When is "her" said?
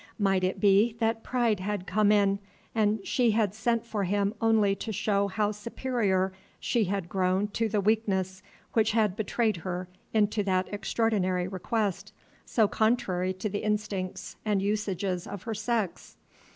9.57-9.87, 15.43-15.53